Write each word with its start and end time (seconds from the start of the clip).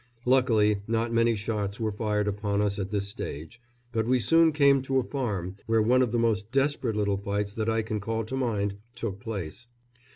Luckily 0.25 0.81
not 0.87 1.13
many 1.13 1.35
shots 1.35 1.79
were 1.79 1.91
fired 1.91 2.27
upon 2.27 2.59
us 2.59 2.79
at 2.79 2.89
this 2.89 3.07
stage; 3.07 3.61
but 3.91 4.07
we 4.07 4.17
soon 4.17 4.51
came 4.51 4.81
to 4.81 4.97
a 4.97 5.03
farm 5.03 5.57
where 5.67 5.79
one 5.79 6.01
of 6.01 6.11
the 6.11 6.17
most 6.17 6.51
desperate 6.51 6.95
little 6.95 7.17
fights 7.17 7.53
that 7.53 7.69
I 7.69 7.83
can 7.83 7.99
call 7.99 8.23
to 8.25 8.35
mind 8.35 8.77
took 8.95 9.19
place. 9.19 9.67